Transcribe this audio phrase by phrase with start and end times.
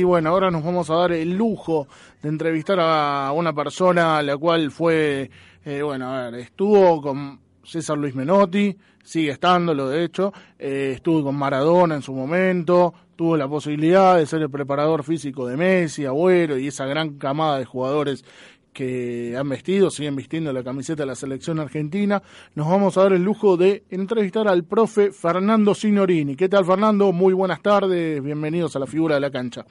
[0.00, 1.88] Y bueno, ahora nos vamos a dar el lujo
[2.22, 5.28] de entrevistar a una persona a la cual fue,
[5.64, 11.24] eh, bueno, a ver, estuvo con César Luis Menotti, sigue estándolo de hecho, eh, estuvo
[11.24, 16.06] con Maradona en su momento, tuvo la posibilidad de ser el preparador físico de Messi,
[16.06, 18.24] Agüero y esa gran camada de jugadores
[18.72, 22.22] que han vestido, siguen vistiendo la camiseta de la selección argentina.
[22.54, 26.36] Nos vamos a dar el lujo de entrevistar al profe Fernando Signorini.
[26.36, 27.10] ¿Qué tal Fernando?
[27.10, 29.66] Muy buenas tardes, bienvenidos a la figura de la cancha.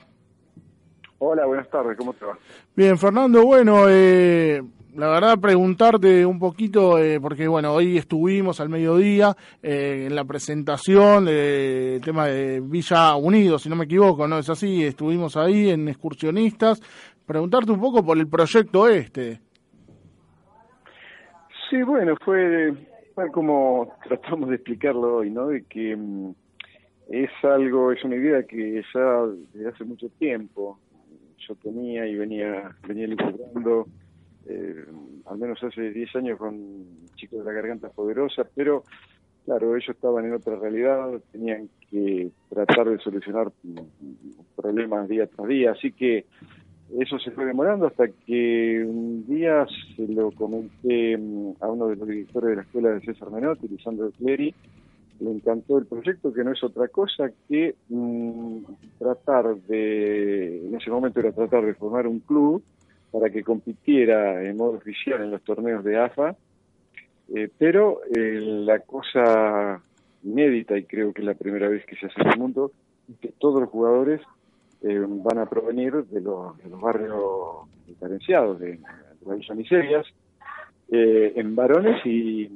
[1.19, 2.37] Hola, buenas tardes, ¿cómo te va?
[2.75, 4.61] Bien, Fernando, bueno, eh,
[4.95, 10.25] la verdad preguntarte un poquito, eh, porque bueno, hoy estuvimos al mediodía eh, en la
[10.25, 14.83] presentación del tema de Villa Unido, si no me equivoco, ¿no es así?
[14.83, 16.81] Estuvimos ahí en excursionistas,
[17.25, 19.39] preguntarte un poco por el proyecto este.
[21.67, 22.73] Sí, bueno, fue,
[23.15, 25.47] fue como tratamos de explicarlo hoy, ¿no?
[25.47, 26.29] De que mm,
[27.09, 30.77] es algo, es una idea que ya desde hace mucho tiempo
[31.47, 33.87] yo tenía y venía, venía luchando,
[34.47, 34.85] eh,
[35.25, 38.83] al menos hace 10 años con chicos de la garganta poderosa, pero
[39.45, 43.51] claro, ellos estaban en otra realidad, tenían que tratar de solucionar
[44.55, 46.25] problemas día tras día, así que
[46.99, 51.97] eso se fue demorando hasta que un día se lo comenté mm, a uno de
[51.97, 54.53] los directores de la escuela de César Menotti, Lisandro Cleri,
[55.19, 58.59] le encantó el proyecto, que no es otra cosa que mm,
[58.99, 62.63] tratar de, en ese momento era tratar de formar un club
[63.11, 66.35] para que compitiera en modo oficial en los torneos de AFA,
[67.33, 69.81] eh, pero eh, la cosa
[70.23, 72.71] inédita, y creo que es la primera vez que se hace en el mundo,
[73.09, 74.21] es que todos los jugadores
[74.81, 78.79] eh, van a provenir de los, de los barrios diferenciados, de, de
[79.25, 80.05] las Miserias,
[80.89, 82.49] en varones y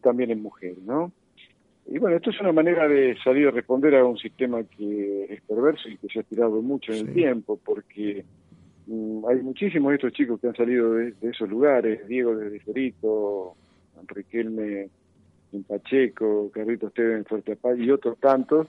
[0.00, 1.12] también en mujeres, ¿no?
[1.90, 5.40] Y bueno, esto es una manera de salir a responder a un sistema que es
[5.42, 8.26] perverso y que se ha tirado mucho en el tiempo, porque
[8.86, 13.54] mm, hay muchísimos de estos chicos que han salido de, esos lugares, Diego de Ferito,
[14.06, 14.90] Riquelme
[15.52, 18.68] en Pacheco, Carlitos Esteban en Fuerte Paz y otros tantos,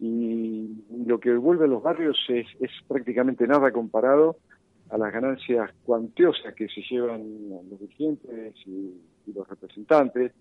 [0.00, 4.38] y lo que vuelve a los barrios es, es prácticamente nada comparado
[4.90, 8.92] a las ganancias cuantiosas que se llevan los dirigentes y,
[9.24, 10.32] y los representantes,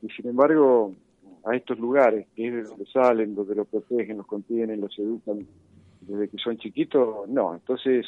[0.00, 0.94] y sin embargo
[1.46, 5.46] a estos lugares, que es de donde salen, donde los protegen, los contienen, los educan
[6.00, 7.54] desde que son chiquitos, no.
[7.54, 8.04] Entonces,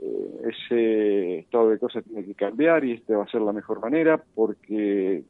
[0.00, 3.80] eh, ese estado de cosas tiene que cambiar y esta va a ser la mejor
[3.80, 5.22] manera porque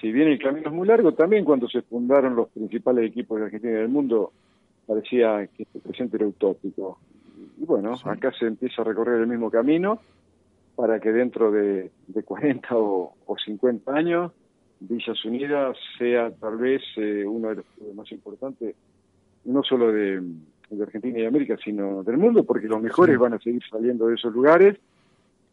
[0.00, 3.46] si bien el camino es muy largo, también cuando se fundaron los principales equipos de
[3.46, 4.32] Argentina y del mundo,
[4.86, 6.98] parecía que este presente era utópico.
[7.58, 10.00] Y bueno, acá se empieza a recorrer el mismo camino
[10.76, 14.32] para que dentro de, de 40 o, o 50 años
[14.80, 18.74] Villas Unidas sea tal vez eh, uno de los más importantes,
[19.44, 20.22] no solo de,
[20.80, 24.32] Argentina y América, sino del mundo, porque los mejores van a seguir saliendo de esos
[24.32, 24.78] lugares,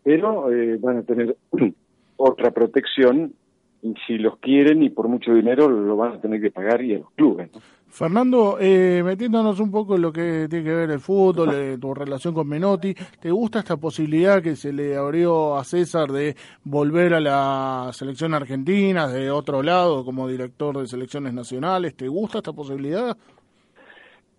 [0.04, 1.36] pero eh, van a tener
[2.18, 3.34] otra protección
[3.82, 6.96] y si los quieren y por mucho dinero lo van a tener que pagar y
[6.96, 7.50] a los clubes.
[7.90, 11.94] Fernando, eh, metiéndonos un poco en lo que tiene que ver el fútbol, eh, tu
[11.94, 17.14] relación con Menotti, ¿te gusta esta posibilidad que se le abrió a César de volver
[17.14, 21.96] a la selección argentina de otro lado como director de selecciones nacionales?
[21.96, 23.18] ¿Te gusta esta posibilidad?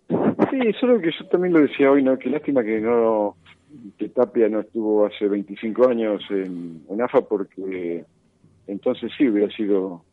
[0.07, 2.17] Sí, solo que yo también lo decía hoy, ¿no?
[2.17, 3.35] Qué lástima que no
[3.97, 8.03] que Tapia no estuvo hace 25 años en, en AFA porque
[8.67, 10.03] entonces sí hubiera sido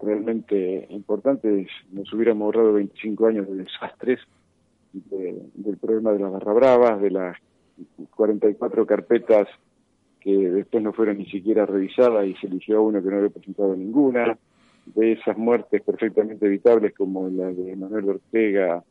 [0.00, 4.20] realmente importante, nos hubiéramos ahorrado 25 años de desastres,
[4.92, 7.36] del problema de las barra bravas, de las
[8.14, 9.48] 44 carpetas
[10.20, 13.28] que después no fueron ni siquiera revisadas y se eligió a uno que no había
[13.28, 14.36] presentado ninguna,
[14.86, 18.82] de esas muertes perfectamente evitables como la de Manuel Ortega,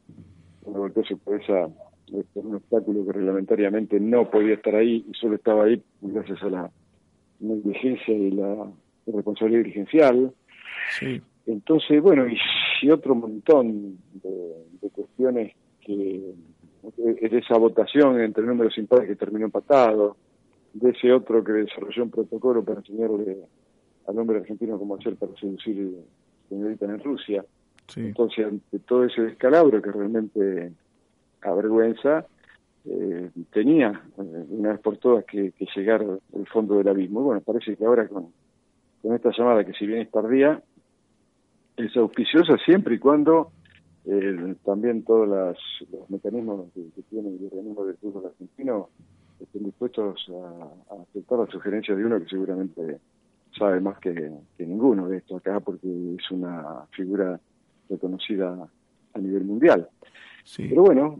[0.61, 1.69] cuando volvió su cabeza
[2.33, 6.49] por un obstáculo que reglamentariamente no podía estar ahí y solo estaba ahí gracias a
[6.49, 6.72] la
[7.39, 8.67] negligencia y la
[9.07, 10.33] responsabilidad dirigencial.
[10.99, 11.21] Sí.
[11.45, 16.33] Entonces, bueno, y, otro montón de, cuestiones que
[16.97, 20.17] de esa votación entre números impares que terminó empatado,
[20.73, 23.37] de ese otro que desarrolló un protocolo para enseñarle
[24.07, 25.95] al hombre argentino cómo hacer para seducir
[26.49, 27.45] señorita en Rusia.
[27.95, 30.73] Entonces, ante todo ese descalabro que realmente
[31.41, 32.25] avergüenza,
[32.85, 37.21] eh, tenía eh, una vez por todas que, que llegar al fondo del abismo.
[37.21, 38.31] Y bueno, parece que ahora con,
[39.05, 40.63] con esta llamada que si bien es tardía,
[41.78, 43.52] es auspiciosa siempre y cuando
[44.03, 46.81] eh, también todos los mecanismos que,
[47.11, 48.90] tiene el organismo del fútbol argentino
[49.40, 52.97] estén dispuestos a, aceptar las sugerencias de uno que seguramente
[53.55, 57.40] sabe más que, ninguno de esto acá porque es una figura
[57.87, 58.67] reconocida
[59.13, 59.87] a nivel mundial.
[60.57, 61.16] Pero bueno,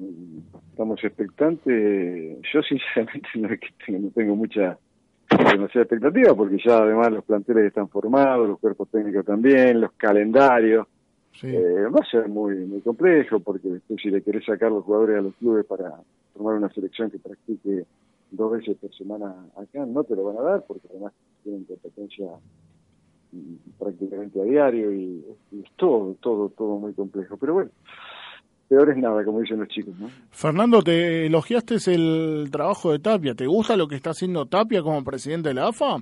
[0.72, 2.40] estamos expectantes.
[2.52, 3.50] Yo sinceramente no,
[3.86, 4.80] tengo, no tengo mucha
[5.57, 10.88] demasiada expectativa porque ya además los planteles están formados, los cuerpos técnicos también, los calendarios.
[11.44, 15.19] Eh, va a ser muy muy complejo porque después si le querés sacar los jugadores
[15.19, 15.92] a los clubes para
[16.34, 17.86] formar una selección que practique
[18.31, 21.12] dos veces por semana acá, no te lo van a dar porque además
[21.44, 22.28] tienen competencia
[23.34, 27.36] mm, prácticamente a diario y, y es todo, todo, todo muy complejo.
[27.36, 27.72] Pero bueno,
[28.68, 29.94] peor es nada, como dicen los chicos.
[30.00, 30.10] ¿no?
[30.32, 33.36] Fernando, te elogiaste el trabajo de Tapia.
[33.36, 35.98] ¿Te gusta lo que está haciendo Tapia como presidente de la AFA?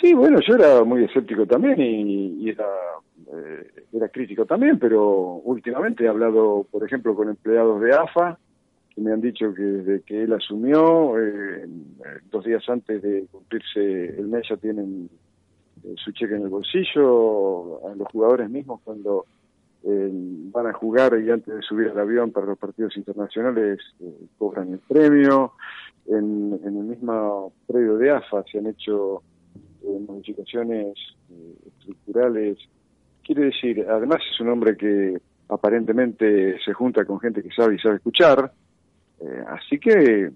[0.00, 2.66] Sí, bueno, yo era muy escéptico también y, era,
[3.32, 8.38] eh, era crítico también, pero últimamente he hablado, por ejemplo, con empleados de AFA
[8.94, 11.66] que me han dicho que desde que él asumió, eh,
[12.30, 15.08] dos días antes de cumplirse el mes ya tienen
[15.84, 19.26] eh, su cheque en el bolsillo, a los jugadores mismos cuando
[19.82, 24.26] eh, van a jugar y antes de subir al avión para los partidos internacionales eh,
[24.36, 25.54] cobran el premio.
[26.06, 29.22] En, el mismo predio de AFA se han hecho
[29.82, 30.96] eh, modificaciones
[31.66, 32.58] estructurales.
[33.24, 35.18] Quiere decir, además es un hombre que
[35.48, 38.52] aparentemente se junta con gente que sabe y sabe escuchar,
[39.48, 40.30] así que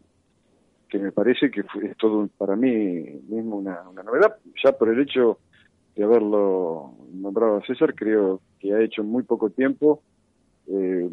[0.88, 2.70] que me parece que es todo para mí
[3.28, 5.38] mismo una, una novedad, ya por el hecho
[5.94, 10.02] de haberlo nombrado a César, creo que ha hecho en muy poco tiempo,
[10.66, 11.08] eh,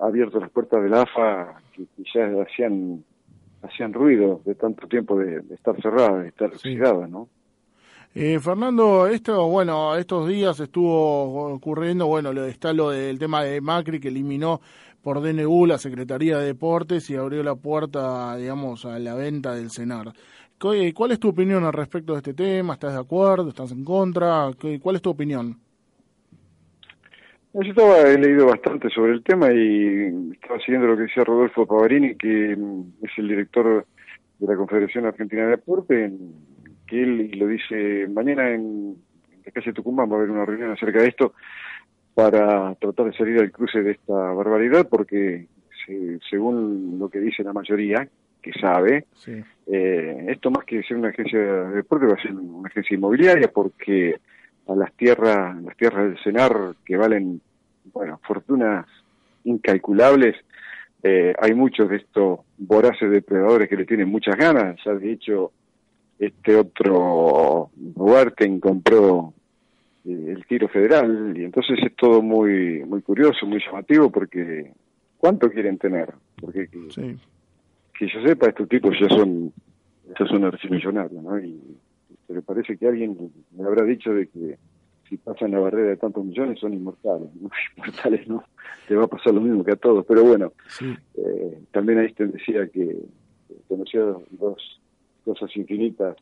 [0.00, 3.04] ha abierto las puertas del AFA que, ya hacían
[3.62, 7.28] hacían ruido de tanto tiempo de, estar cerrada, de estar cerrada, ¿no?
[8.14, 13.98] Eh, Fernando, esto, bueno, estos días estuvo ocurriendo, bueno, está lo del tema de Macri
[13.98, 14.60] que eliminó
[15.02, 19.70] por DNU la Secretaría de Deportes y abrió la puerta, digamos, a la venta del
[19.70, 20.12] CENAR.
[20.58, 22.74] ¿Cuál es tu opinión al respecto de este tema?
[22.74, 23.48] ¿Estás de acuerdo?
[23.48, 24.50] ¿Estás en contra?
[24.80, 25.58] ¿Cuál es tu opinión?
[27.52, 31.66] Yo estaba, he leído bastante sobre el tema y estaba siguiendo lo que decía Rodolfo
[31.66, 33.86] Pavarini, que mm, es el director
[34.40, 36.12] de la Confederación Argentina de Deporte,
[36.86, 38.96] que él lo dice mañana en
[39.44, 41.34] la calle Tucumán va a haber una reunión acerca de esto
[42.14, 45.46] para tratar de salir al cruce de esta barbaridad, porque
[46.30, 48.08] según lo que dice la mayoría,
[48.44, 49.06] que sabe,
[49.66, 53.48] eh, esto más que ser una agencia de deporte va a ser una agencia inmobiliaria
[53.48, 54.16] porque
[54.68, 57.40] a las tierras, las tierras del Senar que valen,
[57.92, 58.86] bueno, fortunas
[59.44, 60.36] incalculables,
[61.02, 65.52] eh, hay muchos de estos voraces depredadores que le tienen muchas ganas, ya de hecho
[66.18, 69.32] este otro Huerten compró
[70.04, 74.70] eh, el tiro federal y entonces es todo muy muy curioso, muy llamativo porque
[75.16, 76.12] ¿cuánto quieren tener?
[76.38, 76.68] Porque
[77.98, 79.52] que yo sepa, estos tipos ya son,
[80.18, 81.38] ya son archimillonarios, ¿no?
[81.38, 81.60] Y,
[82.26, 84.58] pero parece que alguien me habrá dicho de que
[85.08, 87.50] si pasan la barrera de tantos millones son inmortales, ¿no?
[87.76, 88.44] Inmortales no,
[88.88, 90.52] te va a pasar lo mismo que a todos, pero bueno,
[90.82, 93.04] eh, también Einstein decía que
[93.68, 94.00] conocía
[94.30, 94.80] dos
[95.24, 96.16] cosas infinitas,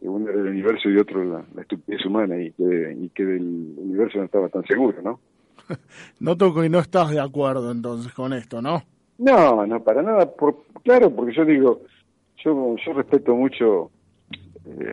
[0.00, 4.18] uno era el universo y otro la, estupidez humana, y que, y que del universo
[4.18, 5.20] no estaba tan seguro, ¿no?
[6.20, 8.82] Noto que no estás de acuerdo entonces con esto, ¿no?
[9.18, 10.30] No, no, para nada.
[10.30, 11.82] Por, claro, porque yo digo,
[12.38, 13.90] yo, yo respeto mucho
[14.66, 14.92] eh,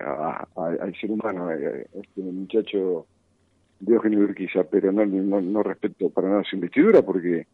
[0.55, 3.05] al ser humano, eh, este muchacho
[3.79, 7.47] Diógenes Urquiza, pero no, no, no respeto para nada su investidura porque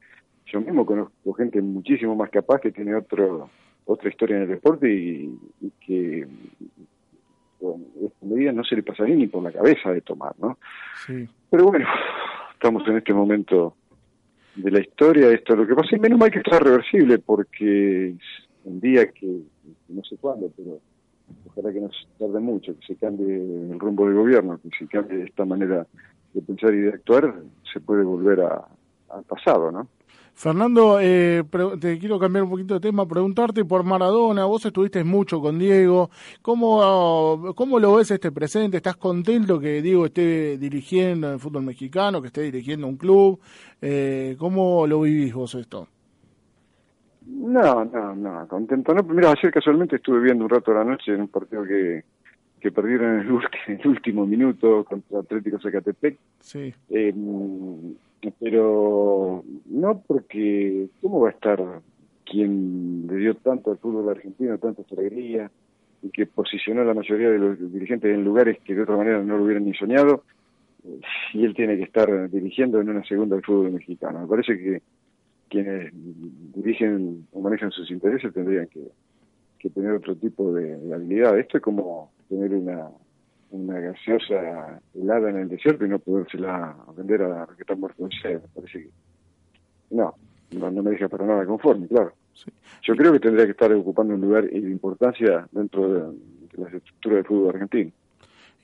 [0.45, 3.49] yo mismo conozco gente muchísimo más capaz que tiene otro
[3.86, 5.39] otra historia en el deporte y,
[5.79, 6.27] que
[7.59, 10.57] con esta medida no se le pasaría ni por la cabeza de tomar, ¿no?
[11.05, 11.27] Sí.
[11.50, 11.88] Pero bueno,
[12.53, 13.76] estamos en este momento
[14.57, 15.55] de la historia esto.
[15.55, 18.15] Lo que pasa y menos mal que está reversible porque
[18.65, 19.41] un día que,
[19.89, 20.79] no sé cuándo pero
[21.47, 24.87] ojalá que no se tarde mucho que se cambie el rumbo del gobierno que se
[24.87, 25.87] cambie esta manera
[26.33, 27.33] de pensar y de actuar
[27.71, 29.87] se puede volver al pasado no
[30.38, 31.44] Fernando, eh,
[31.82, 36.12] te quiero cambiar un poquito de tema, preguntarte por Maradona, vos estuviste mucho con Diego,
[36.44, 38.77] ¿cómo, cómo lo ves este presente?
[38.77, 43.39] ¿Estás contento que Diego esté dirigiendo el fútbol mexicano, que esté dirigiendo un club?
[43.82, 45.88] Eh, ¿Cómo lo vivís vos esto?
[47.25, 48.94] No, no, no, contento.
[48.94, 52.03] No, mira, ayer casualmente estuve viendo un rato de la noche en un partido que,
[52.60, 56.15] que perdieron en el, último minuto contra Atlético Zacatepec.
[56.41, 56.72] Sí.
[56.91, 57.12] Eh,
[58.39, 61.81] pero no porque, ¿cómo va a estar
[62.25, 65.50] quien le dio tanto al fútbol argentino, tanta alegría,
[66.01, 69.21] y que posicionó a la mayoría de los dirigentes en lugares que de otra manera
[69.24, 70.24] no lo hubieran ni soñado,
[71.33, 74.21] y él tiene que estar dirigiendo en una segunda al fútbol mexicano?
[74.21, 74.81] Me parece que
[75.50, 78.89] quienes dirigen o manejan sus intereses tendrían que,
[79.74, 81.38] tener otro tipo de habilidad.
[81.38, 82.88] Esto es como tener una
[83.51, 88.10] una gaseosa helada en el desierto y no podérsela vender a los que están muertos
[88.10, 88.42] de sed.
[88.54, 88.89] Parece que
[89.92, 90.13] no,
[90.51, 92.13] no, me deja para nada conforme, claro.
[92.84, 96.01] Yo creo que tendría que estar ocupando un lugar de importancia dentro de,
[96.54, 97.92] de la estructura del fútbol argentino.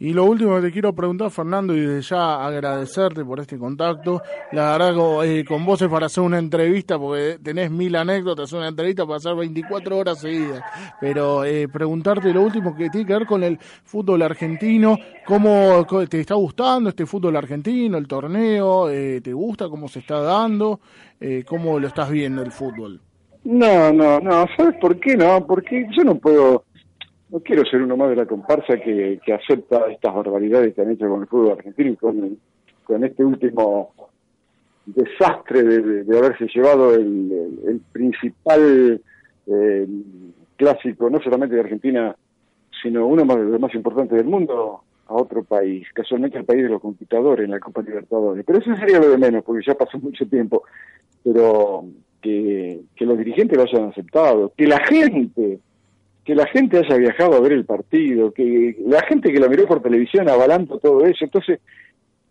[0.04, 4.22] Y lo último que te quiero preguntar, Fernando, y desde ya agradecerte por este contacto.
[4.52, 8.68] La verdad, eh, con vos es para hacer una entrevista, porque tenés mil anécdotas, una
[8.68, 10.62] entrevista para hacer 24 horas seguidas.
[11.00, 16.20] Pero eh, preguntarte lo último que tiene que ver con el fútbol argentino, ¿cómo te
[16.20, 18.90] está gustando este fútbol argentino, el torneo?
[18.90, 20.82] Eh, ¿Te gusta cómo se está dando?
[21.22, 23.00] Eh, ¿Cómo lo estás viendo el fútbol?
[23.46, 25.48] No, no, no, ¿sabes por qué no?
[25.48, 26.66] Porque yo no puedo
[27.34, 31.10] no quiero ser uno más de la comparsa que, acepta estas barbaridades que han hecho
[31.10, 33.92] con el fútbol argentino y con, este último
[34.86, 39.02] desastre de, haberse llevado el, principal
[39.48, 39.88] eh,
[40.56, 42.16] clásico, no solamente de Argentina,
[42.84, 46.70] sino uno de los más importantes del mundo, a otro país, casualmente el país de
[46.70, 48.46] los conquistadores en la Copa Libertadores.
[48.46, 50.64] Pero eso sería lo de menos, porque ya pasó mucho tiempo.
[51.24, 51.86] Pero
[52.22, 55.60] que los dirigentes lo hayan aceptado, que la gente
[56.24, 59.66] que la gente haya viajado a ver el partido, que la gente que lo miró
[59.66, 61.26] por televisión avalando todo eso.
[61.26, 61.60] Entonces,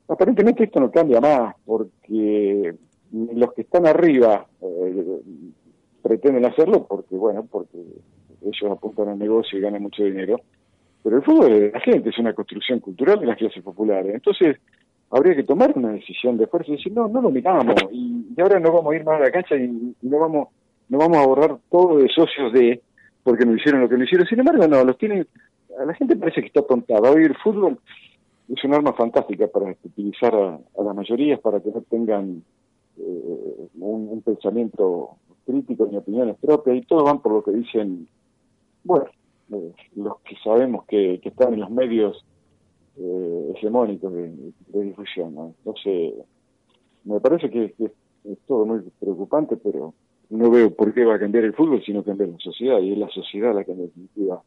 [0.09, 2.75] aparentemente esto no cambia más, porque
[3.13, 5.21] los que están arriba eh,
[6.03, 7.79] pretenden hacerlo porque, bueno, porque
[8.41, 10.41] ellos apuntan al negocio y ganan mucho dinero.
[11.03, 14.15] Pero el fútbol de la gente es una construcción cultural de las clases populares.
[14.15, 14.57] Entonces,
[15.11, 18.59] habría que tomar una decisión de fuerza y decir, no, no lo miramos, y, ahora
[18.59, 20.49] no vamos a ir más a la cancha y, y no vamos
[20.89, 22.83] no vamos a borrar todo de socios de
[23.23, 24.27] porque no hicieron lo que no hicieron.
[24.27, 25.27] Sin embargo, no, los tienen,
[25.79, 27.11] a la gente parece que está tontada.
[27.11, 27.79] Hoy el fútbol
[28.49, 32.43] es un arma fantástica para utilizar a, las mayorías para que no tengan
[32.99, 38.09] eh, un, pensamiento crítico ni opiniones propias y todos van por lo que dicen,
[38.85, 39.07] bueno,
[39.53, 42.25] eh, los que sabemos que, están en los medios
[42.97, 45.55] eh, hegemónicos de, difusión.
[45.59, 46.15] Entonces,
[47.05, 49.95] me parece que es todo muy preocupante, pero
[50.33, 52.99] no veo por qué va a cambiar el fútbol, sino cambiar la sociedad, y es
[52.99, 54.43] la sociedad la que en definitiva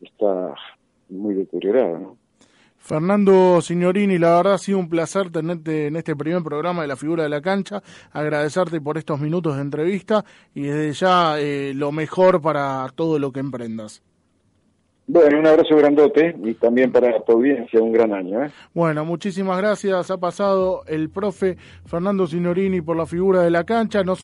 [0.00, 0.54] está
[1.08, 2.16] muy deteriorada, ¿no?
[2.76, 6.96] Fernando Signorini, la verdad ha sido un placer tenerte en este primer programa de la
[6.96, 7.80] figura de la cancha,
[8.10, 13.30] agradecerte por estos minutos de entrevista y desde ya eh, lo mejor para todo lo
[13.30, 14.02] que emprendas.
[15.06, 18.44] Bueno, un abrazo grandote y también para tu audiencia un gran año.
[18.44, 18.50] ¿eh?
[18.72, 20.10] Bueno, muchísimas gracias.
[20.10, 24.04] Ha pasado el profe Fernando Signorini por la figura de la cancha.
[24.04, 24.20] Nos